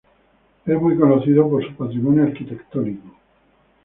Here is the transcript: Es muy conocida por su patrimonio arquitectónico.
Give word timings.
Es 0.65 0.81
muy 0.81 0.97
conocida 0.97 1.43
por 1.47 1.63
su 1.63 1.75
patrimonio 1.75 2.23
arquitectónico. 2.23 3.05